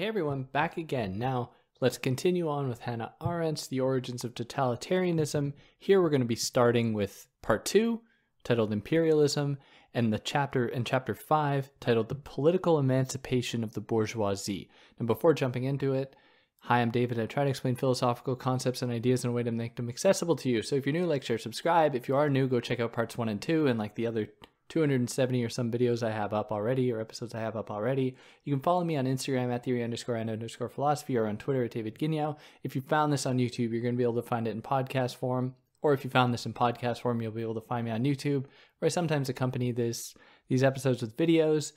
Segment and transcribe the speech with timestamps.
[0.00, 1.18] Hey, everyone, back again.
[1.18, 1.50] Now,
[1.82, 5.52] let's continue on with Hannah Arendt's The Origins of Totalitarianism.
[5.78, 8.00] Here we're going to be starting with part two,
[8.42, 9.58] titled Imperialism,
[9.92, 14.70] and the chapter in chapter five, titled The Political Emancipation of the Bourgeoisie.
[14.98, 16.16] And before jumping into it,
[16.60, 17.20] hi, I'm David.
[17.20, 20.36] I try to explain philosophical concepts and ideas in a way to make them accessible
[20.36, 20.62] to you.
[20.62, 21.94] So if you're new, like, share, subscribe.
[21.94, 24.28] If you are new, go check out parts one and two and like the other
[24.70, 28.16] 270 or some videos I have up already or episodes I have up already.
[28.44, 31.64] You can follow me on Instagram at theory underscore and underscore philosophy or on Twitter
[31.64, 32.36] at David Guignion.
[32.62, 34.62] If you found this on YouTube, you're going to be able to find it in
[34.62, 35.54] podcast form.
[35.82, 38.04] Or if you found this in podcast form, you'll be able to find me on
[38.04, 38.44] YouTube,
[38.78, 40.14] where I sometimes accompany this
[40.48, 41.72] these episodes with videos.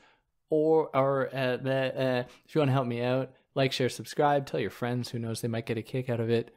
[0.49, 4.59] Or, or uh, uh, if you want to help me out, like, share, subscribe, tell
[4.59, 6.53] your friends who knows they might get a kick out of it.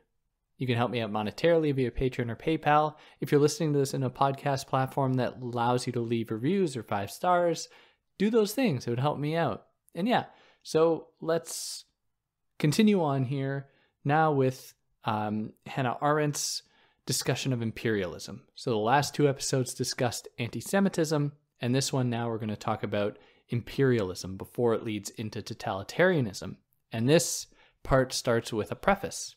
[0.58, 2.94] You can help me out monetarily via Patreon or PayPal.
[3.20, 6.76] If you're listening to this in a podcast platform that allows you to leave reviews
[6.76, 7.68] or five stars,
[8.18, 8.86] do those things.
[8.86, 9.66] It would help me out.
[9.94, 10.24] And yeah,
[10.62, 11.84] so let's
[12.58, 13.68] continue on here
[14.04, 14.72] now with
[15.04, 16.62] um, Hannah Arendt's
[17.04, 18.42] discussion of imperialism.
[18.54, 22.56] So the last two episodes discussed anti Semitism, and this one now we're going to
[22.56, 26.56] talk about imperialism before it leads into totalitarianism.
[26.92, 27.46] And this
[27.82, 29.36] part starts with a preface.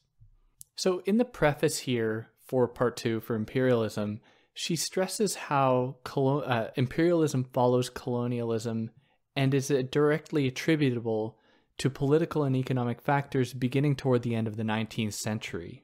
[0.80, 4.22] So, in the preface here for part two for imperialism,
[4.54, 8.90] she stresses how uh, imperialism follows colonialism
[9.36, 11.38] and is directly attributable
[11.80, 15.84] to political and economic factors beginning toward the end of the 19th century,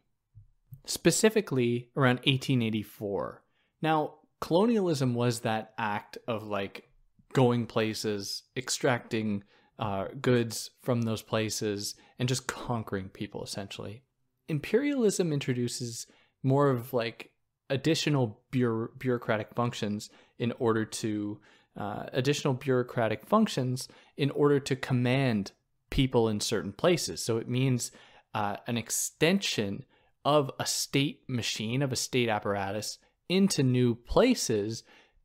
[0.85, 3.43] specifically around 1884.
[3.81, 6.87] Now, colonialism was that act of like
[7.33, 9.43] going places, extracting
[9.77, 14.01] uh, goods from those places, and just conquering people essentially
[14.47, 16.07] imperialism introduces
[16.43, 17.31] more of like
[17.69, 21.39] additional bureaucratic functions in order to
[21.77, 23.87] uh, additional bureaucratic functions
[24.17, 25.51] in order to command
[25.89, 27.21] people in certain places.
[27.21, 27.91] So it means
[28.33, 29.85] uh, an extension
[30.23, 32.97] of a state machine, of a state apparatus
[33.29, 34.83] into new places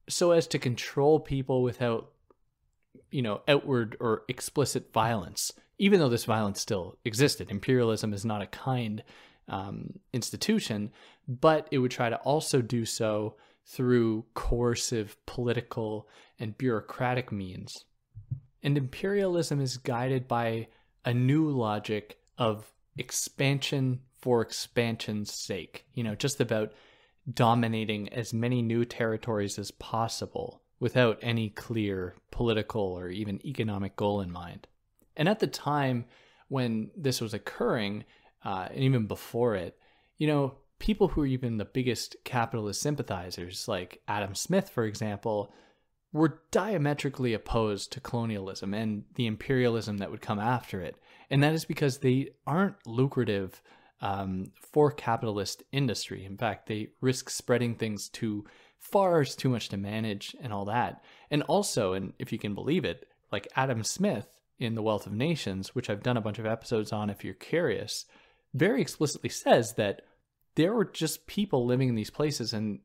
[0.08, 2.12] so as to control people without
[3.10, 7.50] you know outward or explicit violence even though this violence still existed.
[7.50, 9.02] Imperialism is not a kind
[9.48, 10.92] um, institution,
[11.26, 16.06] but it would try to also do so through coercive political
[16.38, 17.86] and bureaucratic means.
[18.62, 20.68] And imperialism is guided by
[21.06, 26.72] a new logic of expansion for expansion's sake, you know, just about
[27.32, 34.20] dominating as many new territories as possible without any clear political or even economic goal
[34.20, 34.66] in mind.
[35.16, 36.06] And at the time
[36.48, 38.04] when this was occurring,
[38.44, 39.78] uh, and even before it,
[40.18, 45.52] you know, people who were even the biggest capitalist sympathizers, like Adam Smith, for example,
[46.12, 50.96] were diametrically opposed to colonialism and the imperialism that would come after it.
[51.30, 53.62] And that is because they aren't lucrative
[54.00, 56.24] um, for capitalist industry.
[56.24, 58.44] In fact, they risk spreading things too
[58.78, 61.04] far, it's too much to manage, and all that.
[61.30, 64.26] And also, and if you can believe it, like Adam Smith
[64.60, 67.34] in The Wealth of Nations, which I've done a bunch of episodes on if you're
[67.34, 68.04] curious,
[68.54, 70.02] very explicitly says that
[70.54, 72.80] there were just people living in these places and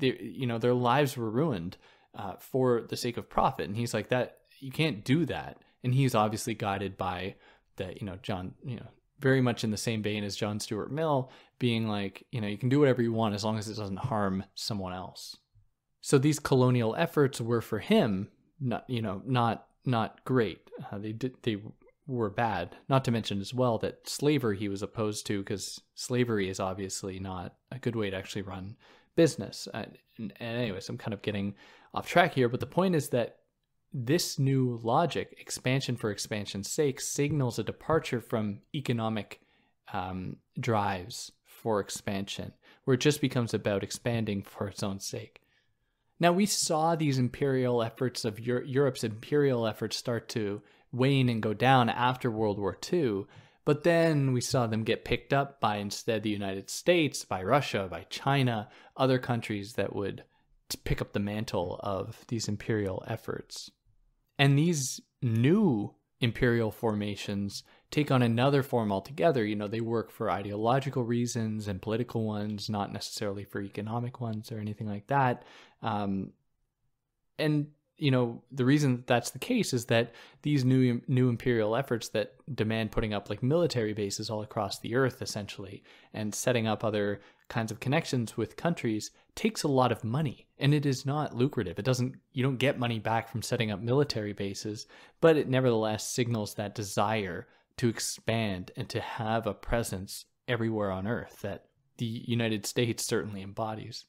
[0.00, 1.76] you know their lives were ruined
[2.14, 3.66] uh, for the sake of profit.
[3.66, 5.58] And he's like that you can't do that.
[5.84, 7.34] And he's obviously guided by
[7.76, 8.86] the you know john you know
[9.18, 12.58] very much in the same vein as john stuart mill being like you know you
[12.58, 15.36] can do whatever you want as long as it doesn't harm someone else.
[16.00, 18.28] So these colonial efforts were for him
[18.60, 20.70] not you know not not great.
[20.90, 21.58] Uh, they did they
[22.06, 22.76] were bad.
[22.88, 27.18] Not to mention as well that slavery he was opposed to because slavery is obviously
[27.18, 28.76] not a good way to actually run
[29.16, 29.68] business.
[29.72, 29.84] Uh,
[30.18, 31.54] and, and anyways, I'm kind of getting
[31.94, 33.36] off track here, but the point is that
[33.92, 39.40] this new logic, expansion for expansion's sake, signals a departure from economic
[39.92, 42.52] um, drives for expansion,
[42.84, 45.42] where it just becomes about expanding for its own sake.
[46.22, 51.42] Now, we saw these imperial efforts of Euro- Europe's imperial efforts start to wane and
[51.42, 53.24] go down after World War II,
[53.64, 57.88] but then we saw them get picked up by instead the United States, by Russia,
[57.90, 60.22] by China, other countries that would
[60.84, 63.72] pick up the mantle of these imperial efforts.
[64.38, 69.44] And these new imperial formations take on another form altogether.
[69.44, 74.50] You know, they work for ideological reasons and political ones, not necessarily for economic ones
[74.50, 75.44] or anything like that.
[75.82, 76.32] Um,
[77.38, 77.68] and
[77.98, 82.34] you know the reason that's the case is that these new new imperial efforts that
[82.52, 87.20] demand putting up like military bases all across the earth essentially and setting up other
[87.48, 91.78] kinds of connections with countries takes a lot of money and it is not lucrative.
[91.78, 94.86] It doesn't you don't get money back from setting up military bases,
[95.20, 97.46] but it nevertheless signals that desire
[97.76, 101.66] to expand and to have a presence everywhere on earth that
[101.98, 104.06] the United States certainly embodies.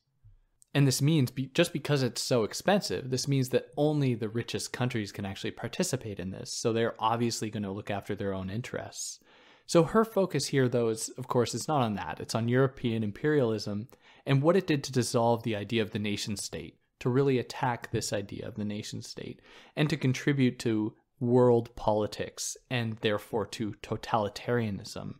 [0.74, 4.74] And this means be, just because it's so expensive, this means that only the richest
[4.74, 6.52] countries can actually participate in this.
[6.52, 9.20] So they're obviously going to look after their own interests.
[9.68, 12.20] So her focus here, though, is of course, it's not on that.
[12.20, 13.88] It's on European imperialism
[14.26, 17.92] and what it did to dissolve the idea of the nation state, to really attack
[17.92, 19.42] this idea of the nation state,
[19.76, 25.16] and to contribute to world politics and therefore to totalitarianism.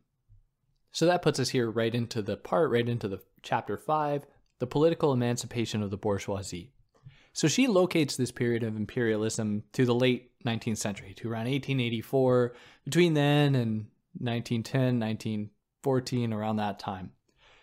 [0.92, 4.26] So that puts us here right into the part, right into the chapter five,
[4.60, 6.72] the political emancipation of the bourgeoisie.
[7.34, 12.54] So she locates this period of imperialism to the late 19th century, to around 1884.
[12.86, 13.88] Between then and
[14.20, 17.12] 1910, 1914, around that time.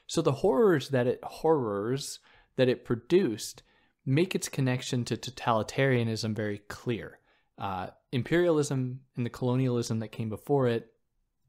[0.09, 2.19] So the horrors that it horrors
[2.57, 3.63] that it produced
[4.05, 7.20] make its connection to totalitarianism very clear.
[7.61, 10.87] Uh, imperialism and the colonialism that came before it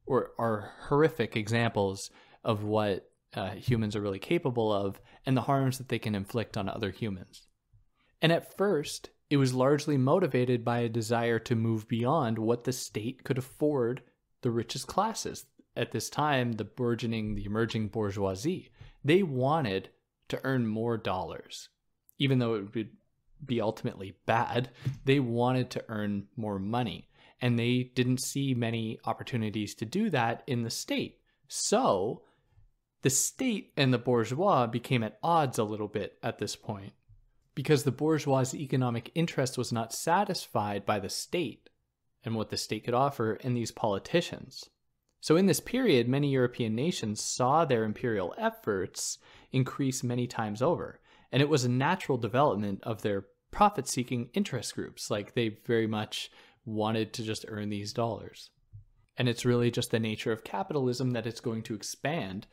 [0.05, 2.09] or are horrific examples
[2.43, 6.57] of what uh, humans are really capable of and the harms that they can inflict
[6.57, 7.47] on other humans.
[8.21, 12.73] And at first, it was largely motivated by a desire to move beyond what the
[12.73, 14.01] state could afford
[14.41, 15.45] the richest classes.
[15.77, 18.71] At this time, the burgeoning, the emerging bourgeoisie,
[19.05, 19.89] they wanted
[20.27, 21.69] to earn more dollars.
[22.19, 22.91] Even though it would
[23.45, 24.69] be ultimately bad,
[25.05, 27.07] they wanted to earn more money.
[27.41, 31.19] And they didn't see many opportunities to do that in the state.
[31.47, 32.21] So
[33.01, 36.93] the state and the bourgeois became at odds a little bit at this point
[37.55, 41.69] because the bourgeois' economic interest was not satisfied by the state
[42.23, 44.69] and what the state could offer in these politicians.
[45.19, 49.19] So, in this period, many European nations saw their imperial efforts
[49.51, 50.99] increase many times over,
[51.31, 55.09] and it was a natural development of their profit seeking interest groups.
[55.09, 56.31] Like they very much
[56.65, 58.49] wanted to just earn these dollars.
[59.17, 62.47] And it's really just the nature of capitalism that it's going to expand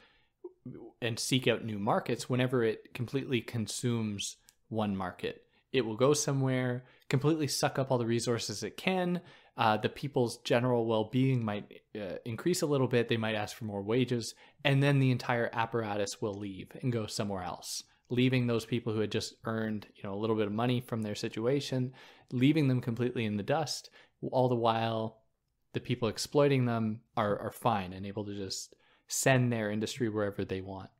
[1.00, 4.36] and seek out new markets whenever it completely consumes
[4.68, 5.44] one market.
[5.72, 9.20] It will go somewhere, completely suck up all the resources it can.
[9.56, 13.08] Uh, the people's general well being might uh, increase a little bit.
[13.08, 14.34] They might ask for more wages.
[14.64, 19.00] And then the entire apparatus will leave and go somewhere else, leaving those people who
[19.00, 21.92] had just earned you know, a little bit of money from their situation,
[22.32, 23.90] leaving them completely in the dust,
[24.30, 25.22] all the while
[25.74, 28.74] the people exploiting them are, are fine and able to just
[29.06, 30.90] send their industry wherever they want.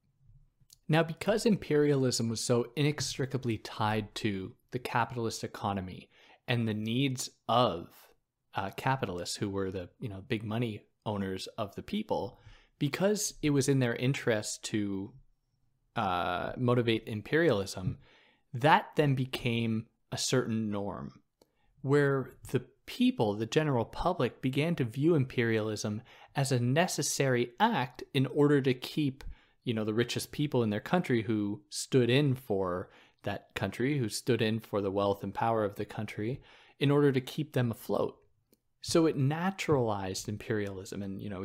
[0.89, 6.09] Now, because imperialism was so inextricably tied to the capitalist economy
[6.47, 7.89] and the needs of
[8.55, 12.41] uh, capitalists who were the you know big money owners of the people,
[12.79, 15.13] because it was in their interest to
[15.99, 17.99] uh, motivate imperialism,
[18.55, 21.21] that then became a certain norm
[21.83, 26.01] where the people, the general public, began to view imperialism
[26.37, 29.25] as a necessary act in order to keep,
[29.65, 32.91] you know, the richest people in their country who stood in for
[33.25, 36.41] that country, who stood in for the wealth and power of the country,
[36.79, 38.17] in order to keep them afloat.
[38.83, 41.03] So it naturalized imperialism.
[41.03, 41.45] And, you know,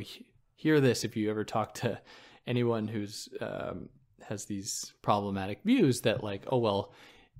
[0.56, 2.00] hear this if you ever talk to
[2.46, 3.90] anyone who's um,
[4.24, 6.94] has these problematic views that, like, oh, well,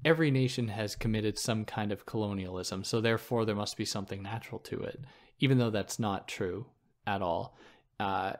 [0.06, 4.60] every nation has committed some kind of colonialism, so therefore there must be something natural
[4.60, 5.00] to it,
[5.40, 6.66] even though that's not true
[7.08, 7.58] at all.
[8.00, 8.34] Uh,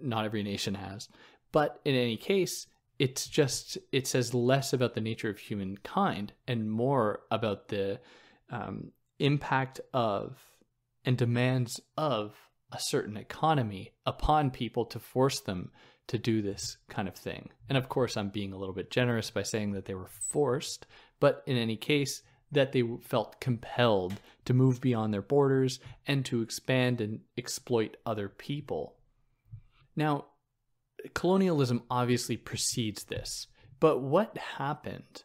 [0.00, 1.08] not every nation has.
[1.52, 2.66] But in any case,
[2.98, 8.00] it's just, it says less about the nature of humankind and more about the
[8.50, 10.38] um, impact of
[11.04, 12.34] and demands of
[12.72, 15.70] a certain economy upon people to force them
[16.10, 17.50] to do this kind of thing.
[17.68, 20.84] And of course, I'm being a little bit generous by saying that they were forced,
[21.20, 24.14] but in any case, that they felt compelled
[24.44, 28.96] to move beyond their borders and to expand and exploit other people.
[29.94, 30.26] Now,
[31.14, 33.46] colonialism obviously precedes this,
[33.78, 35.22] but what happened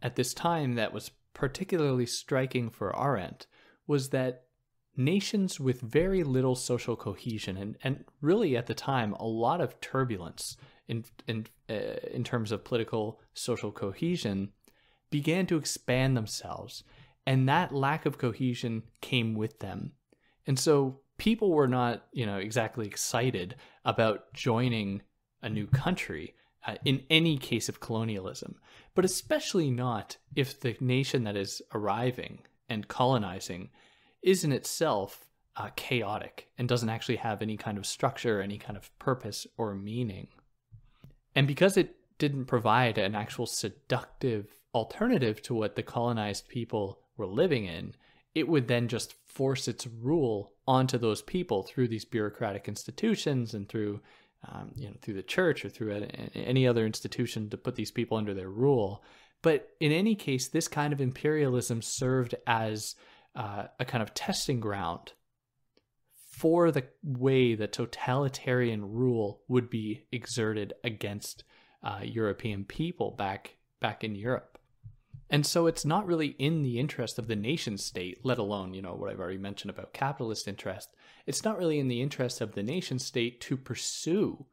[0.00, 3.48] at this time that was particularly striking for Arendt
[3.88, 4.44] was that
[4.96, 9.80] nations with very little social cohesion and, and really at the time a lot of
[9.80, 10.56] turbulence
[10.88, 14.50] in in uh, in terms of political social cohesion
[15.10, 16.84] began to expand themselves.
[17.26, 19.92] And that lack of cohesion came with them.
[20.46, 25.02] And so people were not you know exactly excited about joining
[25.42, 26.34] a new country
[26.66, 28.56] uh, in any case of colonialism
[28.94, 33.70] but especially not if the nation that is arriving and colonizing
[34.22, 35.26] is in itself
[35.56, 39.74] uh, chaotic and doesn't actually have any kind of structure, any kind of purpose or
[39.74, 40.28] meaning.
[41.34, 47.26] And because it didn't provide an actual seductive alternative to what the colonized people were
[47.26, 47.94] living in,
[48.34, 53.68] it would then just force its rule onto those people through these bureaucratic institutions and
[53.68, 54.00] through
[54.50, 58.16] um, you know through the church or through any other institution to put these people
[58.16, 59.04] under their rule.
[59.42, 62.94] But in any case, this kind of imperialism served as
[63.34, 65.12] uh, a kind of testing ground
[66.14, 71.44] for the way that totalitarian rule would be exerted against
[71.82, 74.58] uh, European people back back in Europe.
[75.28, 78.82] And so it's not really in the interest of the nation state, let alone, you
[78.82, 80.94] know, what I've already mentioned about capitalist interest.
[81.26, 84.46] It's not really in the interest of the nation state to pursue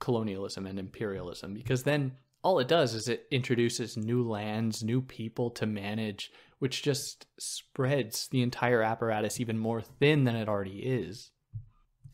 [0.00, 2.12] colonialism and imperialism because then
[2.42, 6.30] all it does is it introduces new lands, new people to manage,
[6.64, 11.30] which just spreads the entire apparatus even more thin than it already is.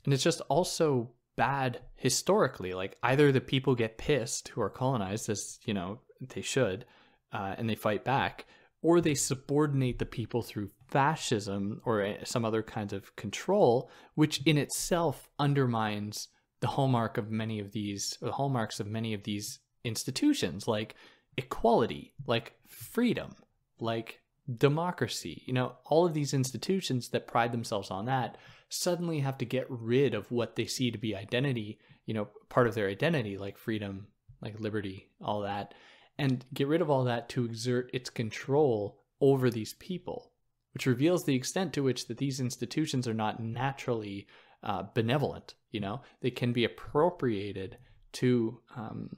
[0.04, 2.75] And it's just also bad historically.
[2.75, 6.00] Like either the people get pissed who are colonized, as you know
[6.35, 6.85] they should,
[7.33, 8.45] uh, and they fight back,
[8.83, 14.45] or they subordinate the people through fascism or uh, some other kinds of control, which
[14.47, 16.26] in itself undermines
[16.59, 20.97] the hallmark of many of these, the hallmarks of many of these institutions like
[21.37, 23.30] equality, like freedom,
[23.78, 24.21] like
[24.56, 25.42] democracy.
[25.47, 28.37] You know, all of these institutions that pride themselves on that
[28.68, 32.66] suddenly have to get rid of what they see to be identity, you know, part
[32.66, 34.06] of their identity, like freedom,
[34.40, 35.75] like liberty, all that,
[36.18, 40.32] and get rid of all that to exert its control over these people,
[40.73, 44.26] which reveals the extent to which that these institutions are not naturally
[44.62, 45.54] uh, benevolent.
[45.70, 47.78] You know, they can be appropriated
[48.12, 49.16] to um,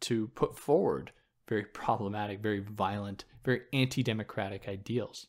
[0.00, 1.12] to put forward
[1.48, 5.26] very problematic, very violent, very anti-democratic ideals.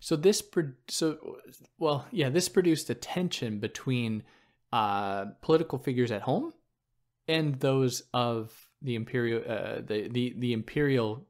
[0.00, 0.42] So this,
[0.88, 1.36] so
[1.78, 4.24] well, yeah, this produced a tension between
[4.72, 6.52] uh, political figures at home
[7.28, 11.26] and those of the imperial, uh, the, the the imperial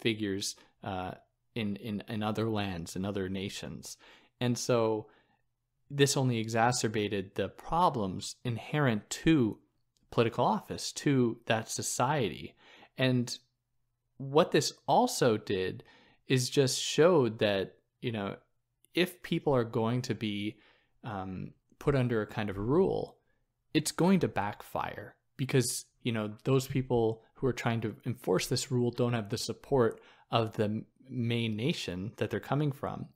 [0.00, 1.12] figures uh,
[1.54, 3.96] in in in other lands and other nations,
[4.40, 5.08] and so
[5.90, 9.58] this only exacerbated the problems inherent to
[10.10, 12.54] political office to that society.
[12.96, 13.36] And
[14.18, 15.84] what this also did
[16.28, 18.36] is just showed that, you know,
[18.94, 20.56] if people are going to be
[21.02, 23.16] um, put under a kind of rule,
[23.72, 28.70] it's going to backfire because, you know, those people who are trying to enforce this
[28.70, 33.06] rule don't have the support of the main nation that they're coming from.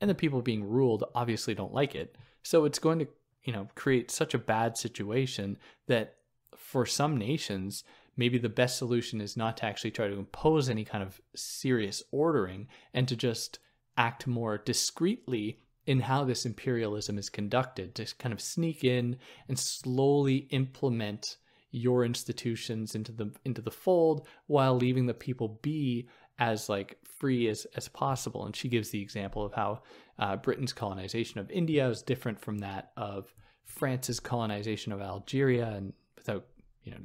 [0.00, 2.16] And the people being ruled obviously don't like it.
[2.42, 3.08] So it's going to,
[3.44, 6.16] you know, create such a bad situation that
[6.56, 7.84] for some nations,
[8.16, 12.02] maybe the best solution is not to actually try to impose any kind of serious
[12.10, 13.58] ordering and to just
[13.96, 19.16] act more discreetly in how this imperialism is conducted, to kind of sneak in
[19.48, 21.36] and slowly implement
[21.70, 26.06] your institutions into the into the fold while leaving the people be
[26.38, 28.44] as like free as as possible.
[28.44, 29.82] And she gives the example of how
[30.18, 35.92] uh, Britain's colonization of India is different from that of France's colonization of Algeria, and
[36.16, 36.46] without
[36.84, 37.00] you know,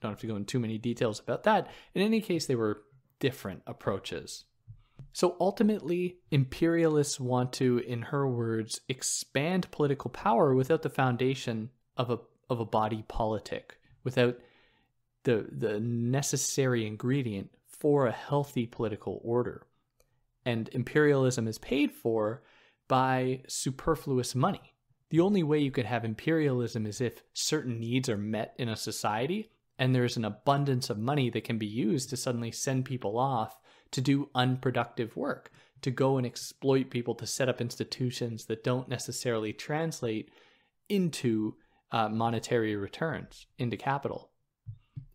[0.00, 1.68] don't have to go into too many details about that.
[1.94, 2.82] In any case, they were
[3.18, 4.44] different approaches.
[5.12, 12.10] So ultimately, imperialists want to, in her words, expand political power without the foundation of
[12.10, 14.38] a of a body politic, without
[15.24, 19.66] the the necessary ingredient for a healthy political order.
[20.44, 22.42] And imperialism is paid for
[22.88, 24.74] by superfluous money.
[25.10, 28.76] The only way you could have imperialism is if certain needs are met in a
[28.76, 33.18] society and there's an abundance of money that can be used to suddenly send people
[33.18, 33.58] off
[33.90, 38.90] to do unproductive work, to go and exploit people to set up institutions that don't
[38.90, 40.30] necessarily translate
[40.90, 41.54] into
[41.92, 44.30] uh, monetary returns, into capital.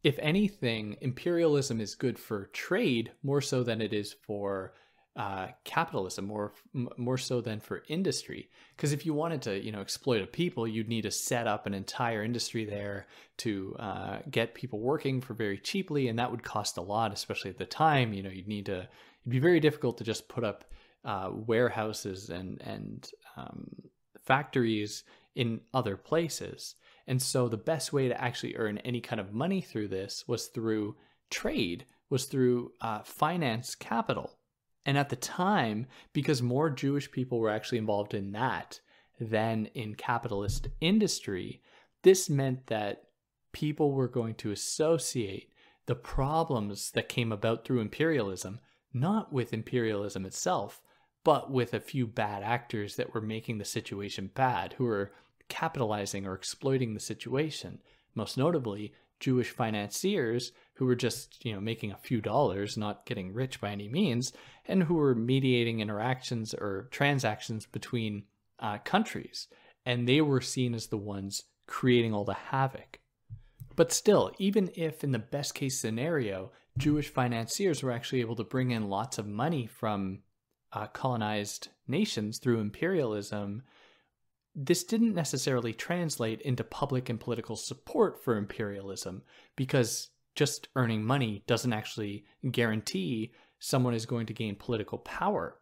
[0.03, 4.74] If anything, imperialism is good for trade more so than it is for
[5.15, 6.53] uh, capitalism more
[6.98, 8.50] more so than for industry.
[8.75, 11.65] Because if you wanted to you know exploit a people you'd need to set up
[11.65, 13.07] an entire industry there
[13.38, 17.50] to uh, get people working for very cheaply and that would cost a lot especially
[17.50, 18.13] at the time.
[18.13, 20.65] You know you'd need to it'd be very difficult to just put up
[21.05, 23.69] uh, warehouses and and um,
[24.19, 25.03] factories
[25.36, 26.75] in other places.
[27.07, 30.48] And so the best way to actually earn any kind of money through this was
[30.48, 30.95] through
[31.29, 34.35] trade was through uh, finance capital
[34.86, 38.80] and at the time, because more Jewish people were actually involved in that
[39.20, 41.62] than in capitalist industry,
[42.04, 43.04] this meant that
[43.51, 45.50] people were going to associate
[45.86, 48.60] the problems that came about through imperialism
[48.96, 50.82] not with imperialism itself,
[51.25, 55.12] but with a few bad actors that were making the situation bad, who were
[55.50, 57.80] capitalizing or exploiting the situation,
[58.15, 58.94] most notably
[59.25, 63.72] Jewish financiers who were just, you know, making a few dollars, not getting rich by
[63.72, 64.32] any means,
[64.67, 68.25] and who were mediating interactions or transactions between
[68.60, 69.48] uh, countries.
[69.84, 73.00] And they were seen as the ones creating all the havoc.
[73.75, 78.44] But still, even if in the best case scenario, Jewish financiers were actually able to
[78.44, 80.20] bring in lots of money from
[80.72, 83.63] uh, colonized nations through imperialism,
[84.55, 89.21] this didn't necessarily translate into public and political support for imperialism
[89.55, 95.57] because just earning money doesn't actually guarantee someone is going to gain political power.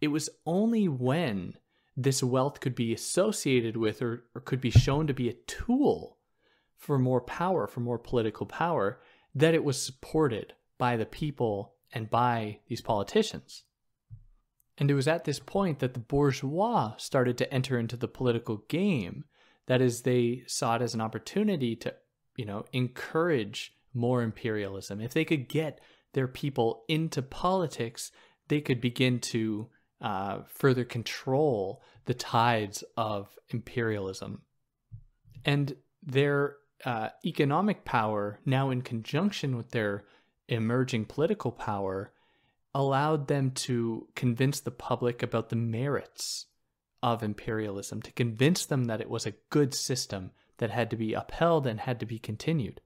[0.00, 1.54] It was only when
[1.96, 6.18] this wealth could be associated with or, or could be shown to be a tool
[6.76, 9.00] for more power, for more political power,
[9.34, 13.64] that it was supported by the people and by these politicians.
[14.78, 18.58] And it was at this point that the bourgeois started to enter into the political
[18.68, 19.24] game.
[19.66, 21.94] That is, they saw it as an opportunity to,
[22.36, 25.00] you know, encourage more imperialism.
[25.00, 25.80] If they could get
[26.12, 28.12] their people into politics,
[28.48, 29.68] they could begin to
[30.00, 34.42] uh, further control the tides of imperialism.
[35.44, 40.04] And their uh, economic power, now in conjunction with their
[40.48, 42.12] emerging political power,
[42.76, 46.44] allowed them to convince the public about the merits
[47.02, 51.14] of imperialism, to convince them that it was a good system that had to be
[51.14, 52.82] upheld and had to be continued.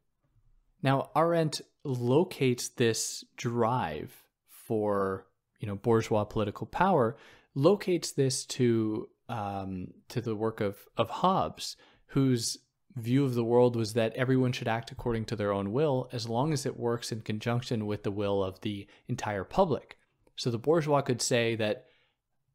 [0.81, 4.15] Now, Arendt locates this drive
[4.47, 5.27] for
[5.59, 7.17] you know bourgeois political power,
[7.57, 12.59] locates this to um, to the work of of Hobbes, whose
[12.97, 16.29] view of the world was that everyone should act according to their own will as
[16.29, 19.97] long as it works in conjunction with the will of the entire public.
[20.37, 21.87] So the bourgeois could say that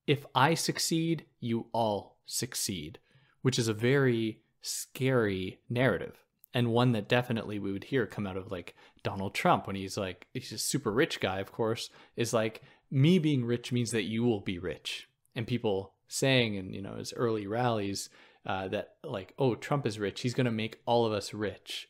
[0.08, 3.00] if I succeed, you all succeed,
[3.42, 8.38] which is a very scary narrative and one that definitely we would hear come out
[8.38, 12.34] of like Donald Trump when he's like he's a super rich guy of course is
[12.34, 16.82] like me being rich means that you will be rich and people saying in you
[16.82, 18.10] know his early rallies
[18.46, 21.88] uh, that like, oh, Trump is rich, he's going to make all of us rich,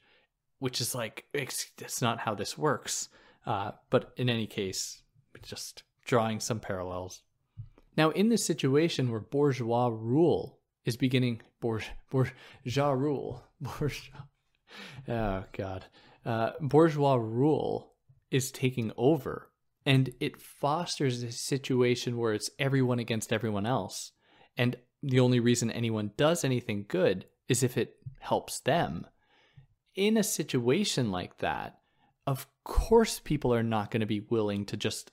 [0.59, 3.09] which is like, it's, not how this works.
[3.45, 5.01] Uh, but in any case,
[5.43, 7.21] just drawing some parallels.
[7.97, 14.23] Now, in this situation where bourgeois rule is beginning, bourge, bourgeois rule, bourgeois,
[15.07, 15.85] oh God,
[16.25, 17.93] uh, bourgeois rule
[18.31, 19.49] is taking over,
[19.85, 24.11] and it fosters a situation where it's everyone against everyone else.
[24.57, 29.05] And the only reason anyone does anything good is if it helps them.
[29.95, 31.79] In a situation like that,
[32.27, 35.11] of course, people are not going to be willing to just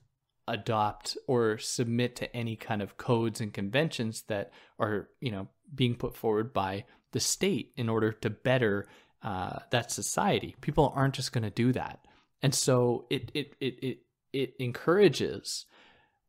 [0.49, 5.95] adopt or submit to any kind of codes and conventions that are, you know, being
[5.95, 8.87] put forward by the state in order to better
[9.23, 10.57] uh, that society.
[10.61, 12.01] People aren't just going to do that,
[12.42, 13.99] and so it it it it
[14.33, 15.66] it encourages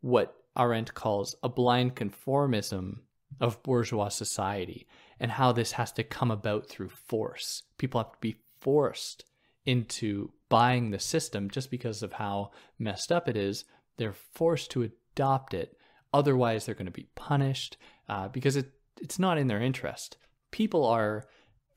[0.02, 3.00] what Arendt calls a blind conformism
[3.40, 4.88] of bourgeois society
[5.20, 7.64] and how this has to come about through force.
[7.78, 9.26] People have to be forced
[9.66, 13.66] into buying the system just because of how messed up it is.
[13.98, 15.78] They're forced to adopt it.
[16.14, 17.78] Otherwise, they're going to be punished
[18.10, 20.18] uh, because it, it's not in their interest.
[20.52, 21.26] People are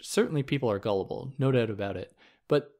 [0.00, 2.12] certainly people are gullible, no doubt about it.
[2.48, 2.70] But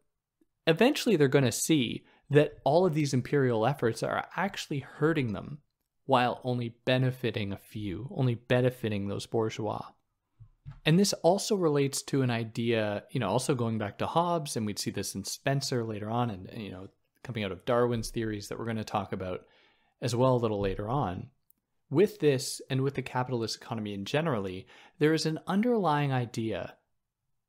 [0.67, 5.59] eventually, they're going to see that all of these imperial efforts are actually hurting them
[6.07, 9.85] while only benefiting a few, only benefiting those bourgeois.
[10.85, 14.67] And this also relates to an idea, you know, also going back to Hobbes, and
[14.67, 16.89] we'd see this in Spencer later on, and, you know,
[17.23, 19.47] coming out of Darwin's theories that we're going to talk about
[20.01, 21.29] as well a little later on.
[21.91, 24.67] With this and with the capitalist economy in generally,
[24.99, 26.75] there is an underlying idea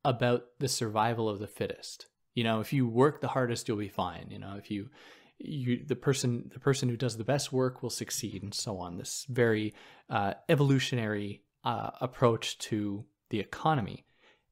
[0.04, 2.06] about the survival of the fittest.
[2.34, 4.28] You know, if you work the hardest, you'll be fine.
[4.30, 4.90] You know, if you
[5.38, 8.96] you the person the person who does the best work will succeed and so on.
[8.96, 9.74] This very
[10.10, 14.04] uh, evolutionary uh, approach to the economy.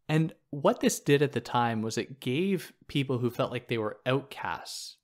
[0.08, 3.78] And what this did at the time was it gave people who felt like they
[3.78, 4.96] were outcasts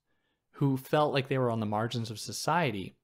[0.56, 2.96] who felt like they were on the margins of society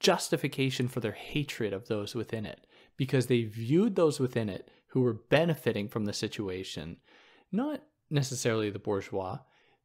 [0.00, 2.66] justification for their hatred of those within it.
[2.96, 6.96] Because they viewed those within it who were benefiting from the situation
[7.52, 9.38] not necessarily the bourgeois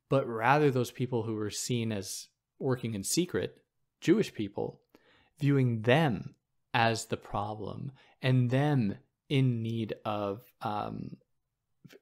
[0.10, 2.27] but rather those people who were seen as
[2.62, 3.58] working in secret,
[4.00, 4.82] Jewish people,
[5.39, 6.36] viewing them
[6.74, 8.95] as the problem and them
[9.30, 11.17] in need of um,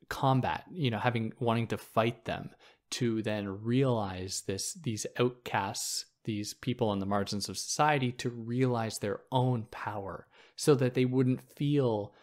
[0.10, 2.50] combat, you know, having wanting to fight them
[2.91, 8.98] to then realize this these outcasts, these people on the margins of society to realize
[8.98, 12.13] their own power so that they wouldn't feel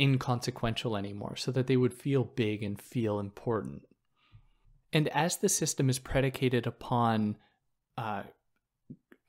[0.00, 3.82] inconsequential anymore, so that they would feel big and feel important.
[4.92, 7.36] And as the system is predicated upon
[7.96, 8.22] uh,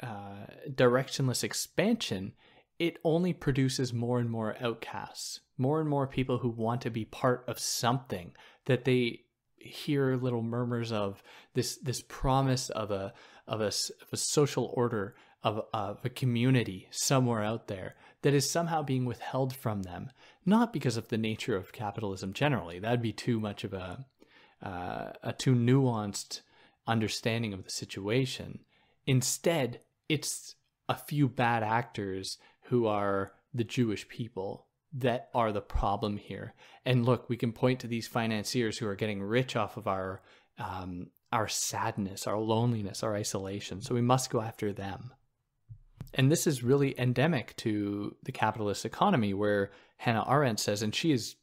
[0.02, 2.34] uh, directionless expansion,
[2.80, 7.06] it only produces more and more outcasts, more and more people who want to be
[7.06, 8.34] part of something
[8.66, 9.22] that they
[9.58, 11.22] hear little murmurs of
[11.54, 13.14] this this promise of a
[13.48, 18.50] of a, of a social order of, of a community somewhere out there that is
[18.50, 20.10] somehow being withheld from them
[20.46, 24.06] not because of the nature of capitalism generally that'd be too much of a
[24.64, 26.42] uh, a too nuanced
[26.88, 28.60] understanding of the situation
[29.06, 30.56] instead it's
[30.90, 36.54] a few bad actors who are the Jewish people that are the problem here.
[36.86, 40.22] And look, we can point to these financiers who are getting rich off of our
[40.58, 43.82] um, our sadness, our loneliness, our isolation.
[43.82, 45.14] So we must go after them.
[46.14, 51.14] And this is really endemic to the capitalist economy, where Hannah Arendt says, and she
[51.14, 51.38] is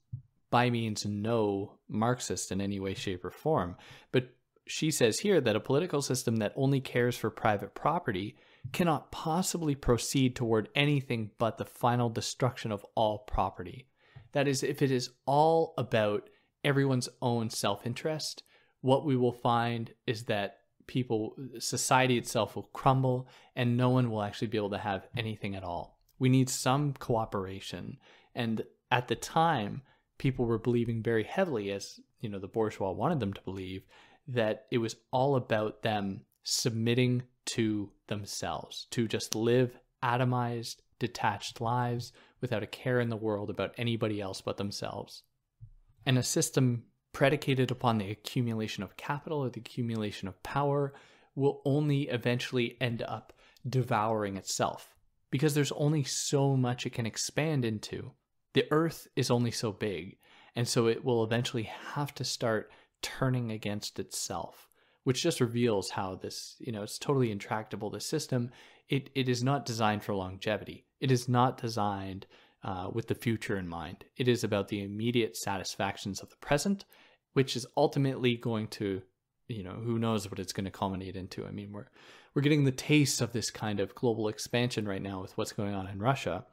[0.51, 3.77] by means no Marxist in any way, shape, or form,
[4.13, 4.29] but
[4.69, 8.37] she says here that a political system that only cares for private property
[8.73, 13.87] cannot possibly proceed toward anything but the final destruction of all property.
[14.33, 16.29] That is, if it is all about
[16.65, 18.43] everyone's own self interest,
[18.81, 24.23] what we will find is that people, society itself will crumble and no one will
[24.23, 25.99] actually be able to have anything at all.
[26.19, 27.99] We need some cooperation.
[28.35, 29.83] And at the time,
[30.19, 33.85] people were believing very heavily, as you know, the bourgeois wanted them to believe,
[34.29, 42.13] that it was all about them submitting to themselves, to just live atomized, detached lives
[42.41, 45.23] without a care in the world about anybody else but themselves.
[46.07, 50.93] And a system predicated upon the accumulation of capital or the accumulation of power
[51.35, 53.33] will only eventually end up
[53.69, 54.95] devouring itself
[55.31, 58.13] because there's only so much it can expand into.
[58.55, 60.19] The earth is only so big,
[60.57, 61.65] and so it will eventually
[61.95, 62.71] have to start
[63.03, 64.69] turning against itself
[65.09, 67.89] which just reveals how this, you know, it's totally intractable.
[67.89, 68.51] The system,
[68.91, 70.85] it, it is not designed for longevity.
[71.01, 72.27] It is not designed
[72.63, 74.05] uh, with the future in mind.
[74.19, 76.85] It is about the immediate satisfactions of the present,
[77.33, 79.01] which is ultimately going to,
[79.47, 81.47] you know, who knows what it's going to culminate into.
[81.47, 81.89] I mean, we're
[82.35, 85.73] we're getting the taste of this kind of global expansion right now with what's going
[85.73, 86.45] on in Russia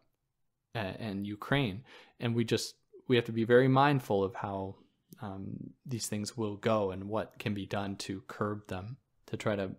[0.73, 1.83] and, and Ukraine,
[2.21, 2.75] and we just
[3.09, 4.77] we have to be very mindful of how
[5.21, 8.97] um, these things will go and what can be done to curb them
[9.27, 9.71] to try to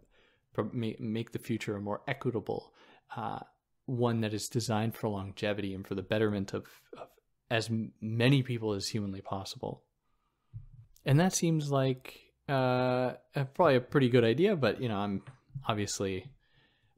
[0.72, 2.72] make the future a more equitable
[3.16, 3.40] uh,
[3.84, 7.08] one that is designed for longevity and for the betterment of, of
[7.50, 7.70] as
[8.00, 9.82] many people as humanly possible.
[11.04, 12.18] And that seems like
[12.48, 13.12] uh,
[13.54, 15.22] probably a pretty good idea, but you know, I'm
[15.68, 16.28] obviously a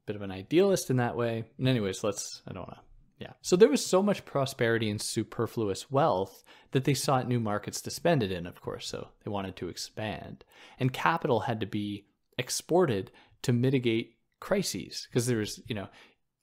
[0.07, 1.43] bit of an idealist in that way.
[1.57, 2.88] And anyways, let's I don't want to
[3.19, 3.33] yeah.
[3.41, 7.91] So there was so much prosperity and superfluous wealth that they sought new markets to
[7.91, 8.87] spend it in, of course.
[8.87, 10.45] So they wanted to expand.
[10.79, 12.05] And capital had to be
[12.37, 15.89] exported to mitigate crises because there's, you know,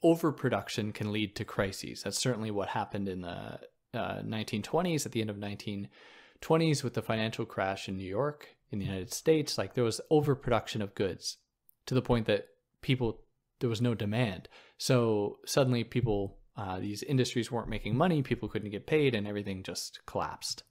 [0.03, 2.03] overproduction can lead to crises.
[2.03, 3.59] That's certainly what happened in the
[3.95, 8.79] uh, 1920s, at the end of 1920s with the financial crash in New York, in
[8.79, 9.57] the United States.
[9.57, 11.39] Like there was overproduction of goods
[11.87, 12.49] to the point that
[12.83, 13.23] people,
[13.61, 14.51] there was no demand.
[14.77, 19.63] So suddenly people uh, these industries weren't making money, people couldn't get paid, and everything
[19.63, 20.63] just collapsed.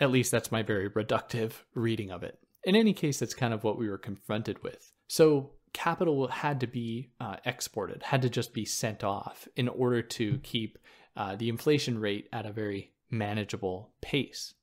[0.00, 2.38] At least that's my very reductive reading of it.
[2.64, 4.92] In any case, that's kind of what we were confronted with.
[5.08, 10.02] So capital had to be uh, exported, had to just be sent off in order
[10.02, 10.78] to keep
[11.16, 14.54] uh, the inflation rate at a very manageable pace.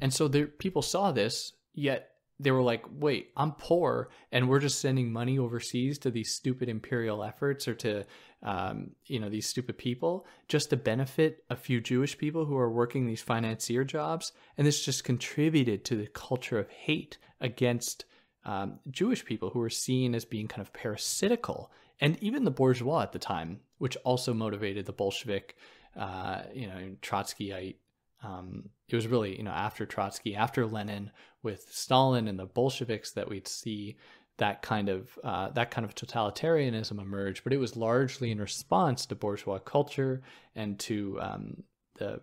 [0.00, 2.11] And so there, people saw this, yet
[2.42, 6.68] they were like, wait, I'm poor and we're just sending money overseas to these stupid
[6.68, 8.04] imperial efforts or to,
[8.42, 12.70] um, you know, these stupid people just to benefit a few Jewish people who are
[12.70, 14.32] working these financier jobs.
[14.58, 18.04] And this just contributed to the culture of hate against
[18.44, 21.70] um, Jewish people who were seen as being kind of parasitical.
[22.00, 25.56] And even the bourgeois at the time, which also motivated the Bolshevik,
[25.96, 27.76] uh, you know, Trotskyite
[28.22, 31.10] um, it was really, you know, after Trotsky, after Lenin,
[31.42, 33.96] with Stalin and the Bolsheviks that we'd see
[34.38, 37.44] that kind of uh, that kind of totalitarianism emerge.
[37.44, 40.22] But it was largely in response to bourgeois culture
[40.54, 41.62] and to um,
[41.98, 42.20] the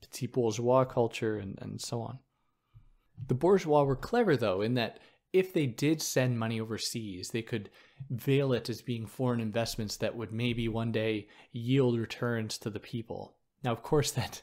[0.00, 2.18] petit bourgeois culture and, and so on.
[3.26, 5.00] The bourgeois were clever though in that
[5.32, 7.70] if they did send money overseas, they could
[8.10, 12.80] veil it as being foreign investments that would maybe one day yield returns to the
[12.80, 13.36] people.
[13.62, 14.42] Now, of course, that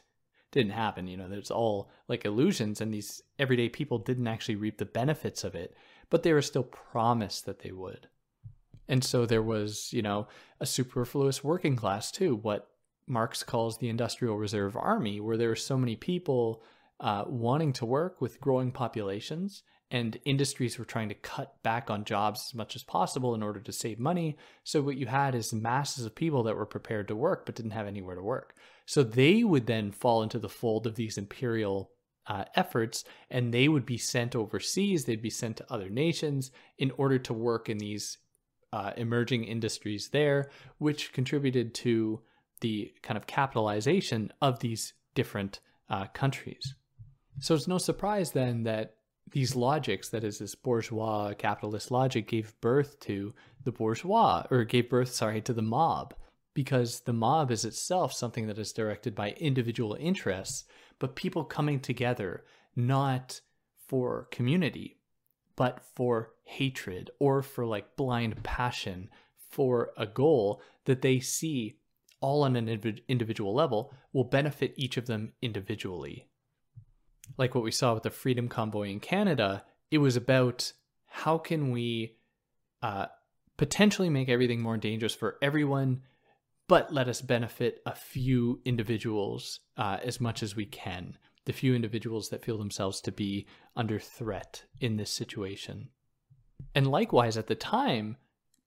[0.52, 1.06] didn't happen.
[1.06, 5.44] You know, there's all like illusions, and these everyday people didn't actually reap the benefits
[5.44, 5.74] of it,
[6.10, 8.08] but they were still promised that they would.
[8.88, 10.28] And so there was, you know,
[10.60, 12.68] a superfluous working class too, what
[13.06, 16.62] Marx calls the Industrial Reserve Army, where there were so many people
[17.00, 22.04] uh, wanting to work with growing populations and industries were trying to cut back on
[22.04, 24.36] jobs as much as possible in order to save money.
[24.64, 27.70] So what you had is masses of people that were prepared to work but didn't
[27.70, 28.54] have anywhere to work.
[28.88, 31.90] So they would then fall into the fold of these imperial
[32.26, 36.90] uh, efforts and they would be sent overseas, they'd be sent to other nations in
[36.92, 38.16] order to work in these
[38.72, 40.48] uh, emerging industries there,
[40.78, 42.22] which contributed to
[42.62, 46.74] the kind of capitalization of these different uh, countries.
[47.40, 48.94] So it's no surprise then that
[49.32, 54.88] these logics, that is, this bourgeois capitalist logic, gave birth to the bourgeois, or gave
[54.88, 56.14] birth, sorry, to the mob,
[56.58, 60.64] because the mob is itself something that is directed by individual interests,
[60.98, 62.42] but people coming together
[62.74, 63.40] not
[63.86, 64.98] for community,
[65.54, 71.78] but for hatred or for like blind passion for a goal that they see
[72.20, 72.68] all on an
[73.06, 76.26] individual level will benefit each of them individually.
[77.36, 80.72] Like what we saw with the Freedom Convoy in Canada, it was about
[81.06, 82.16] how can we
[82.82, 83.06] uh,
[83.56, 86.02] potentially make everything more dangerous for everyone,
[86.68, 91.16] but let us benefit a few individuals uh, as much as we can.
[91.46, 95.88] The few individuals that feel themselves to be under threat in this situation.
[96.74, 98.18] And likewise, at the time,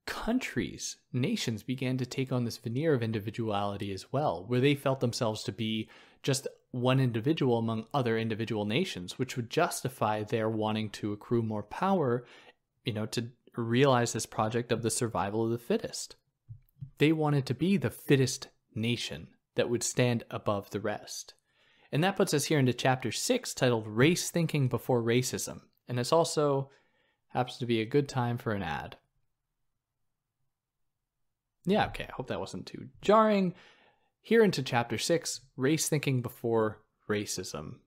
[0.04, 4.98] countries, nations began to take on this veneer of individuality as well, where they felt
[4.98, 5.88] themselves to be
[6.24, 11.62] just one individual among other individual nations, which would justify their wanting to accrue more
[11.62, 12.24] power,
[12.84, 16.16] you know, to realize this project of the survival of the fittest.
[17.02, 21.34] They wanted to be the fittest nation that would stand above the rest.
[21.90, 25.62] And that puts us here into chapter six, titled Race Thinking Before Racism.
[25.88, 26.70] And this also
[27.30, 28.98] happens to be a good time for an ad.
[31.64, 33.54] Yeah, okay, I hope that wasn't too jarring.
[34.20, 37.78] Here into chapter 6 Race Thinking Before Racism.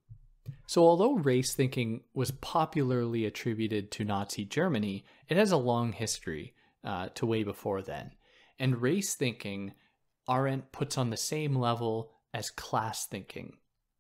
[0.68, 6.54] So, although race thinking was popularly attributed to Nazi Germany, it has a long history
[6.84, 8.12] uh, to way before then.
[8.60, 9.74] And race thinking,
[10.30, 13.58] Arendt puts on the same level as class thinking,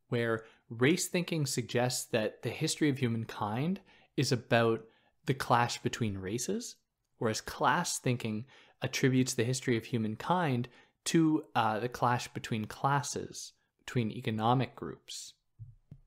[0.09, 3.79] where race thinking suggests that the history of humankind
[4.17, 4.81] is about
[5.25, 6.75] the clash between races,
[7.17, 8.45] whereas class thinking
[8.81, 10.67] attributes the history of humankind
[11.05, 15.33] to uh, the clash between classes, between economic groups.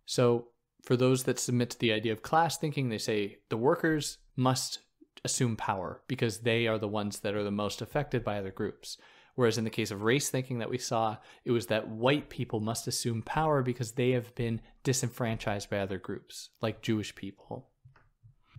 [0.06, 0.48] So,
[0.84, 4.78] for those that submit to the idea of class thinking, they say the workers must
[5.24, 8.96] assume power because they are the ones that are the most affected by other groups.
[9.34, 12.58] Whereas in the case of race thinking that we saw, it was that white people
[12.58, 17.68] must assume power because they have been disenfranchised by other groups, like Jewish people.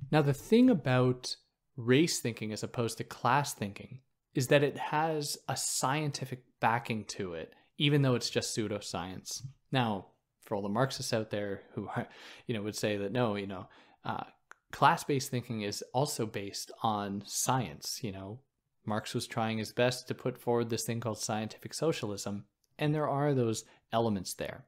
[0.10, 1.36] Now, the thing about
[1.76, 4.00] race thinking as opposed to class thinking
[4.34, 9.42] is that it has a scientific backing to it, even though it's just pseudoscience.
[9.72, 10.08] Now,
[10.46, 11.90] for all the Marxists out there who,
[12.48, 13.68] you know, would say that no, you know,
[14.06, 14.24] uh,
[14.72, 18.00] class-based thinking is also based on science.
[18.04, 18.40] You know,
[18.86, 22.46] Marx was trying his best to put forward this thing called scientific socialism,
[22.78, 24.66] and there are those elements there.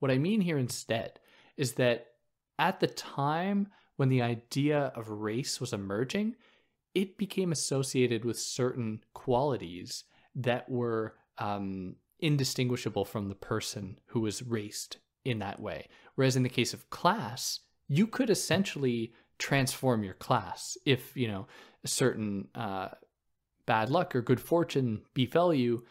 [0.00, 1.18] What I mean here instead
[1.56, 2.08] is that
[2.58, 6.34] at the time when the idea of race was emerging,
[6.94, 10.04] it became associated with certain qualities
[10.34, 15.88] that were um, indistinguishable from the person who was raced in that way.
[16.14, 21.46] Whereas in the case of class, you could essentially transform your class if you know
[21.84, 22.88] a certain uh,
[23.66, 25.84] bad luck or good fortune befell you.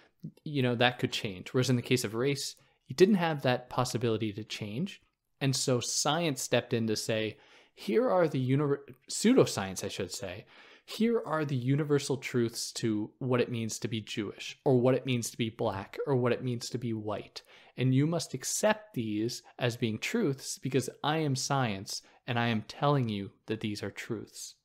[0.44, 1.54] You know that could change.
[1.54, 2.56] Whereas in the case of race,
[2.88, 5.02] you didn't have that possibility to change,
[5.42, 7.38] and so science stepped in to say,
[7.76, 8.78] here are the uni-
[9.10, 10.46] pseudoscience, I should say
[10.86, 15.06] here are the universal truths to what it means to be Jewish, or what it
[15.06, 17.42] means to be black, or what it means to be white.
[17.78, 22.64] And you must accept these as being truths because I am science and I am
[22.68, 24.56] telling you that these are truths.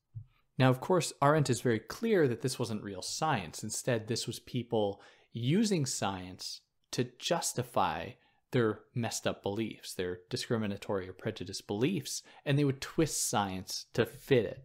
[0.58, 3.62] Now, of course, Arendt is very clear that this wasn't real science.
[3.62, 5.00] Instead, this was people
[5.32, 8.10] using science to justify
[8.50, 14.06] their messed up beliefs, their discriminatory or prejudiced beliefs, and they would twist science to
[14.06, 14.64] fit it.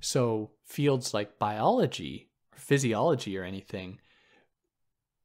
[0.00, 4.00] So fields like biology or physiology or anything,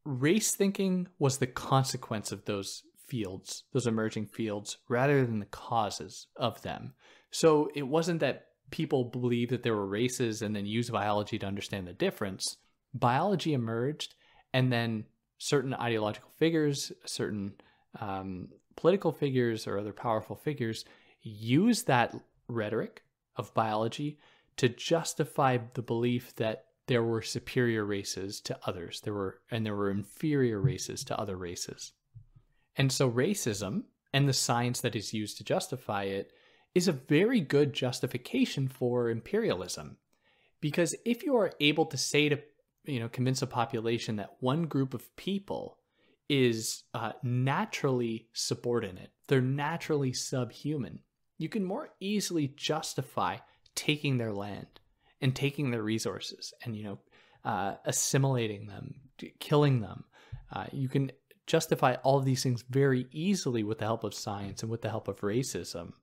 [0.05, 6.27] race thinking was the consequence of those fields, those emerging fields, rather than the causes
[6.35, 6.93] of them.
[7.31, 11.45] So it wasn't that people believed that there were races and then used biology to
[11.45, 12.57] understand the difference.
[12.93, 14.15] Biology emerged,
[14.53, 15.05] and then
[15.37, 17.53] certain ideological figures, certain
[17.99, 20.85] um, political figures, or other powerful figures
[21.21, 22.15] used that
[22.47, 23.03] rhetoric
[23.35, 24.17] of biology
[24.57, 29.01] to justify the belief that there were superior races to others.
[29.01, 31.93] There were and there were inferior races to other races.
[32.75, 36.31] And so racism and the science that is used to justify it
[36.73, 39.97] is a very good justification for imperialism.
[40.61, 42.39] Because if you are able to say to,
[42.83, 45.77] you know, convince a population that one group of people
[46.27, 50.99] is uh, naturally subordinate, they're naturally subhuman,
[51.37, 53.37] you can more easily justify
[53.75, 54.79] taking their land
[55.21, 56.99] and taking their resources and, you know,
[57.43, 58.95] uh, assimilating them,
[59.39, 60.03] killing them.
[60.51, 61.11] Uh, you can
[61.47, 64.89] justify all of these things very easily with the help of science and with the
[64.89, 65.93] help of racism.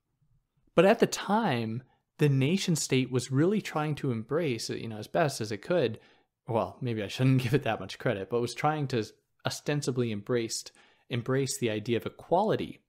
[0.74, 1.82] But at the time,
[2.18, 5.98] the nation state was really trying to embrace, you know, as best as it could.
[6.46, 9.04] Well, maybe I shouldn't give it that much credit, but was trying to
[9.44, 10.72] ostensibly embraced
[11.10, 12.80] embrace the idea of equality.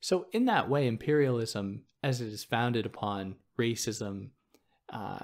[0.00, 4.30] So in that way, imperialism, as it is founded upon racism,
[4.92, 5.20] uh,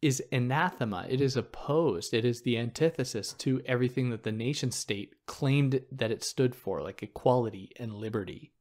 [0.00, 1.06] is anathema.
[1.08, 2.14] It is opposed.
[2.14, 6.82] It is the antithesis to everything that the nation state claimed that it stood for,
[6.82, 8.52] like equality and liberty,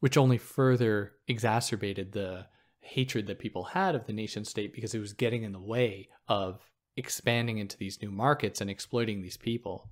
[0.00, 2.46] which only further exacerbated the
[2.80, 6.08] hatred that people had of the nation state because it was getting in the way
[6.28, 6.60] of
[6.96, 9.90] expanding into these new markets and exploiting these people.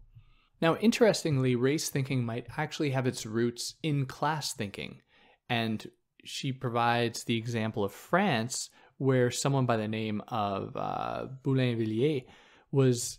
[0.61, 5.01] Now, interestingly, race thinking might actually have its roots in class thinking.
[5.49, 5.87] And
[6.25, 8.69] she provides the example of France,
[9.01, 12.27] where someone by the name of uh, Boulainvilliers
[12.71, 13.19] was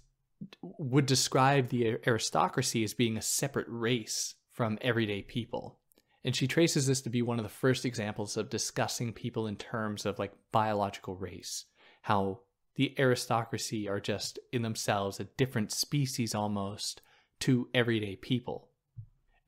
[0.62, 5.80] would describe the aristocracy as being a separate race from everyday people.
[6.24, 9.56] And she traces this to be one of the first examples of discussing people in
[9.56, 11.66] terms of like biological race,
[12.04, 12.42] how
[12.76, 17.02] the aristocracy are just in themselves a different species almost
[17.40, 18.70] to everyday people.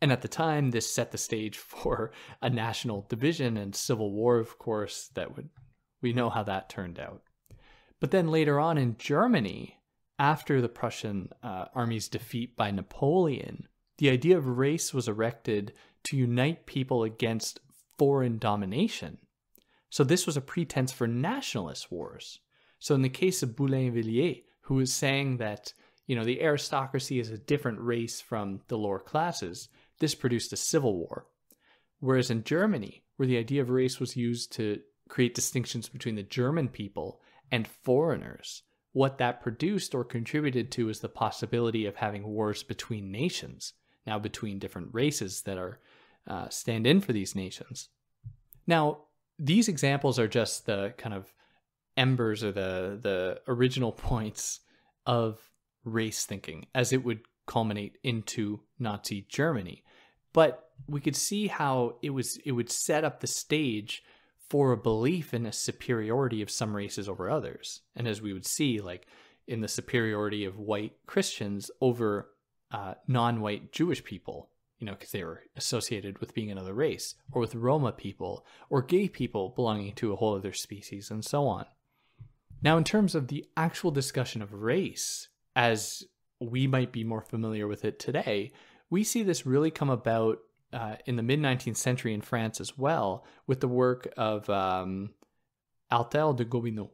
[0.02, 4.40] And at the time, this set the stage for a national division and civil war,
[4.40, 5.50] of course, that would
[6.04, 7.24] we know how that turned out.
[8.00, 9.80] But then later on in Germany,
[10.20, 16.18] after the Prussian uh, army's defeat by Napoleon, the idea of race was erected to
[16.18, 17.62] unite people against
[17.98, 19.18] foreign domination.
[19.90, 22.40] So this was a pretense for nationalist wars.
[22.80, 25.74] So in the case of Boulainvilliers, who was saying that
[26.08, 30.58] you know the aristocracy is a different race from the lower classes, this produced a
[30.58, 31.28] civil war.
[32.00, 34.82] Whereas in Germany, where the idea of race was used to
[35.14, 37.22] create distinctions between the German people
[37.52, 38.64] and foreigners.
[38.94, 43.74] What that produced or contributed to is the possibility of having wars between nations,
[44.08, 45.80] now between different races that are
[46.26, 47.90] uh, stand in for these nations.
[48.66, 49.02] Now,
[49.38, 51.32] these examples are just the kind of
[51.96, 54.62] embers or the the original points
[55.06, 55.40] of
[55.86, 59.84] race thinking as it would culminate into Nazi Germany.
[60.34, 64.02] But we could see how it was it would set up the stage
[64.54, 67.82] for a belief in a superiority of some races over others.
[67.96, 69.08] And as we would see, like
[69.48, 72.30] in the superiority of white Christians over
[72.70, 77.16] uh, non white Jewish people, you know, because they were associated with being another race,
[77.32, 81.48] or with Roma people, or gay people belonging to a whole other species, and so
[81.48, 81.66] on.
[82.62, 86.04] Now, in terms of the actual discussion of race, as
[86.40, 88.52] we might be more familiar with it today,
[88.92, 90.42] we see this really come about
[90.74, 95.12] uh, in the mid 19th century in France as well, with the work of um,
[95.92, 96.90] Altel de Gobineau,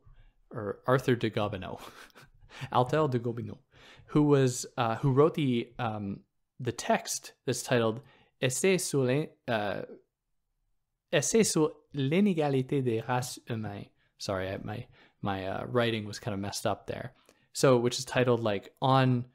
[0.52, 1.80] or Arthur de Gobineau,
[2.74, 3.58] Altel de Gobineau,
[4.08, 6.22] who was uh, who wrote the um,
[6.60, 8.02] the text that's titled
[8.42, 9.82] Essai sur uh,
[11.22, 13.88] sur l'inégalité des races humaines.
[14.18, 14.86] Sorry, I, my
[15.22, 17.14] my uh, writing was kind of messed up there.
[17.54, 19.26] So, which is titled like on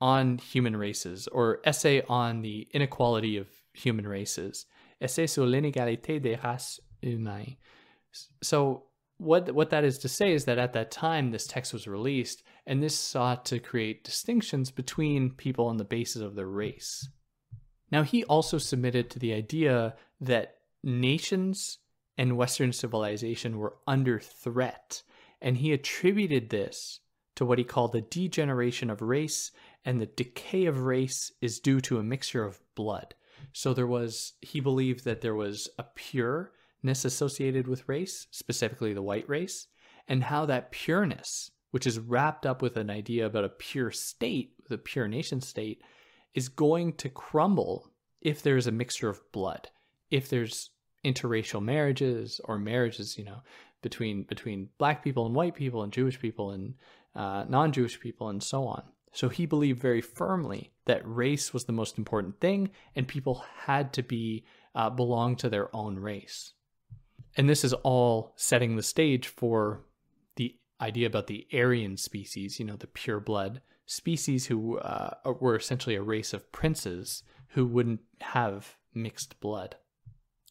[0.00, 4.66] on human races or essay on the inequality of human races.
[5.00, 7.56] Essai sur l'inégalité des races humaines.
[8.42, 8.84] So
[9.18, 12.42] what what that is to say is that at that time this text was released
[12.66, 17.08] and this sought to create distinctions between people on the basis of their race.
[17.92, 21.78] Now he also submitted to the idea that nations
[22.16, 25.02] and western civilization were under threat
[25.42, 27.00] and he attributed this
[27.36, 29.50] to what he called the degeneration of race
[29.84, 33.14] and the decay of race is due to a mixture of blood.
[33.52, 39.02] So there was, he believed that there was a pureness associated with race, specifically the
[39.02, 39.66] white race,
[40.08, 44.54] and how that pureness, which is wrapped up with an idea about a pure state,
[44.68, 45.82] the pure nation state,
[46.34, 47.90] is going to crumble
[48.20, 49.68] if there's a mixture of blood,
[50.10, 50.70] if there's
[51.04, 53.42] interracial marriages or marriages, you know,
[53.82, 56.74] between between black people and white people and Jewish people and
[57.14, 58.82] uh, non-Jewish people and so on.
[59.12, 63.92] So he believed very firmly that race was the most important thing and people had
[63.94, 64.44] to be
[64.74, 66.52] uh, belong to their own race.
[67.36, 69.84] And this is all setting the stage for
[70.36, 75.56] the idea about the Aryan species, you know, the pure blood species who uh, were
[75.56, 79.76] essentially a race of princes who wouldn't have mixed blood.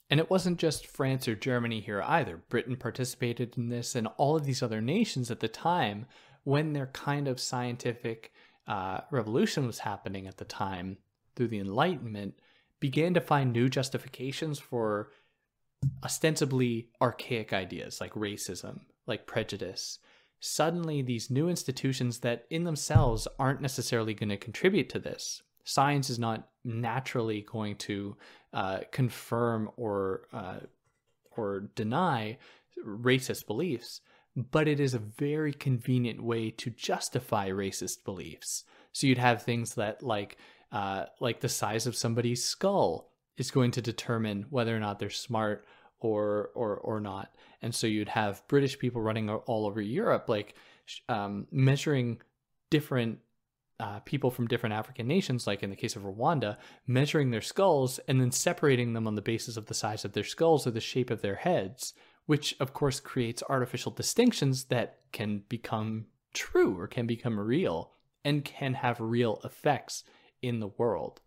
[0.09, 2.43] And it wasn't just France or Germany here either.
[2.49, 6.05] Britain participated in this, and all of these other nations at the time,
[6.43, 8.33] when their kind of scientific
[8.69, 10.97] uh, revolution was happening at the time
[11.35, 12.35] through the Enlightenment,
[12.79, 15.09] began to find new justifications for
[16.03, 19.99] ostensibly archaic ideas like racism, like prejudice.
[20.39, 25.41] Suddenly, these new institutions that in themselves aren't necessarily going to contribute to this.
[25.65, 28.15] Science is not naturally going to
[28.53, 30.59] uh, confirm or uh,
[31.35, 32.37] or deny
[32.85, 34.01] racist beliefs,
[34.35, 38.63] but it is a very convenient way to justify racist beliefs.
[38.91, 40.37] So you'd have things that like
[40.71, 45.09] uh, like the size of somebody's skull is going to determine whether or not they're
[45.09, 45.65] smart
[45.99, 47.33] or or or not.
[47.61, 50.55] And so you'd have British people running all over Europe, like
[51.07, 52.21] um, measuring
[52.69, 53.19] different
[53.79, 57.99] uh, people from different African nations, like in the case of Rwanda, measuring their skulls
[58.07, 60.81] and then separating them on the basis of the size of their skulls or the
[60.81, 61.93] shape of their heads,
[62.29, 67.91] which of course creates artificial distinctions that can become true or can become real
[68.23, 70.03] and can have real effects
[70.39, 71.21] in the world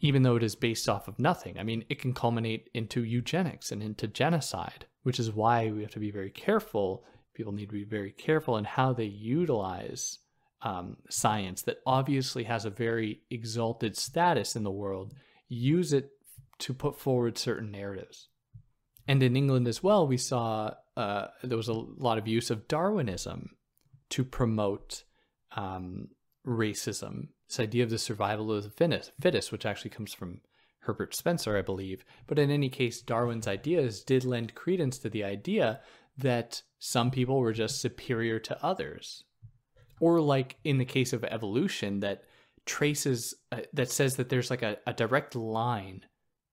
[0.00, 1.58] even though it is based off of nothing.
[1.58, 5.90] I mean, it can culminate into eugenics and into genocide, which is why we have
[5.92, 7.04] to be very careful.
[7.34, 10.18] People need to be very careful in how they utilize
[10.62, 15.14] um, science that obviously has a very exalted status in the world,
[15.48, 16.12] use it
[16.60, 18.29] to put forward certain narratives.
[19.10, 22.68] And in England as well, we saw uh, there was a lot of use of
[22.68, 23.56] Darwinism
[24.10, 25.02] to promote
[25.56, 26.10] um,
[26.46, 30.42] racism this idea of the survival of the fittest, which actually comes from
[30.82, 32.04] Herbert Spencer, I believe.
[32.28, 35.80] But in any case, Darwin's ideas did lend credence to the idea
[36.16, 39.24] that some people were just superior to others.
[39.98, 42.22] Or, like in the case of evolution, that
[42.64, 46.04] traces, uh, that says that there's like a, a direct line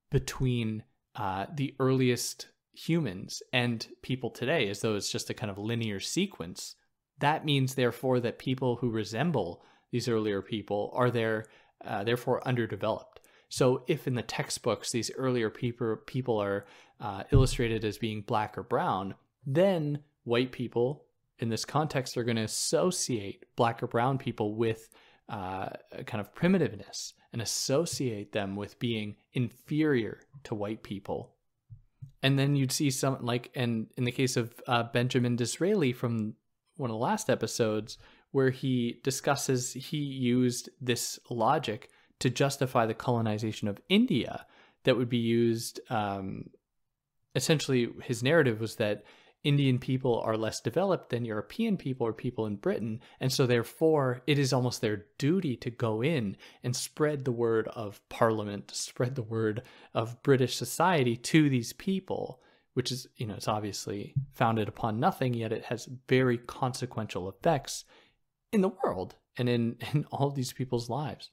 [0.10, 0.82] between
[1.18, 6.00] uh, the earliest humans and people today, as though it's just a kind of linear
[6.00, 6.76] sequence.
[7.20, 11.46] That means, therefore, that people who resemble these earlier people are there
[11.84, 13.22] uh, therefore underdeveloped.
[13.50, 16.66] So if in the textbooks these earlier people people are
[17.00, 19.16] uh, illustrated as being black or brown,
[19.46, 21.06] then white people
[21.40, 24.90] in this context are going to associate black or brown people with
[25.30, 31.36] uh, a kind of primitiveness and associate them with being inferior to white people.
[32.24, 36.34] And then you'd see some like, and in the case of uh, Benjamin Disraeli from
[36.78, 38.00] one of the last episodes,
[38.32, 44.48] where he discusses he used this logic to justify the colonization of India
[44.86, 45.80] that would be used.
[45.92, 46.50] Um,
[47.36, 49.04] essentially, his narrative was that
[49.48, 53.00] Indian people are less developed than European people or people in Britain.
[53.22, 57.70] And so, therefore, it is almost their duty to go in and spread the word
[57.70, 59.62] of Parliament, spread the word
[59.94, 62.42] of British society to these people,
[62.74, 67.86] which is, you know, it's obviously founded upon nothing, yet it has very consequential effects
[68.52, 71.32] in the world and in, in all these people's lives.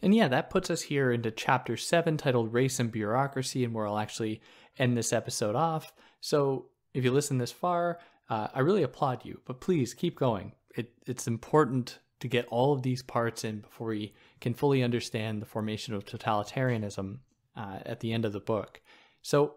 [0.00, 3.88] And yeah, that puts us here into chapter seven titled Race and Bureaucracy, and where
[3.88, 4.42] I'll actually
[4.78, 5.92] end this episode off.
[6.20, 10.52] So if you listen this far, uh, I really applaud you, but please keep going.
[10.76, 15.42] It, it's important to get all of these parts in before we can fully understand
[15.42, 17.18] the formation of totalitarianism
[17.56, 18.80] uh, at the end of the book.
[19.22, 19.54] So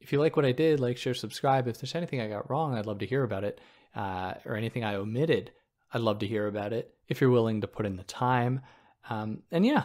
[0.00, 1.66] if you like what I did, like, share, subscribe.
[1.66, 3.60] If there's anything I got wrong, I'd love to hear about it,
[3.94, 5.52] uh, or anything I omitted.
[5.92, 8.60] I'd love to hear about it if you're willing to put in the time.
[9.08, 9.84] Um, and yeah,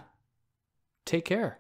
[1.06, 1.60] take care.